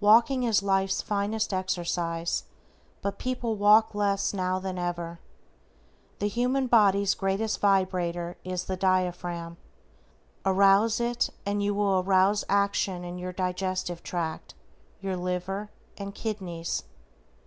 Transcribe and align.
Walking 0.00 0.44
is 0.44 0.62
life's 0.62 1.02
finest 1.02 1.52
exercise, 1.52 2.44
but 3.02 3.18
people 3.18 3.54
walk 3.54 3.94
less 3.94 4.32
now 4.32 4.58
than 4.58 4.78
ever. 4.78 5.20
The 6.20 6.26
human 6.28 6.68
body's 6.68 7.12
great 7.12 7.38
vibrator 7.60 8.38
is 8.44 8.64
the 8.64 8.78
diaphragm. 8.78 9.58
Arouse 10.46 11.00
it 11.00 11.28
and 11.44 11.62
you 11.62 11.74
will 11.74 11.98
arouse 12.00 12.46
action 12.48 13.04
in 13.04 13.18
your 13.18 13.32
digestive 13.34 14.02
tract, 14.02 14.54
your 15.02 15.18
liver, 15.18 15.68
and 15.98 16.14
kidneys. 16.14 16.84